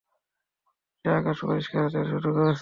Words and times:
অবশেষে 1.05 1.19
আকাশ 1.19 1.37
পরিষ্কার 1.43 1.81
হতে 1.85 2.01
শুরু 2.11 2.29
করেছে! 2.35 2.59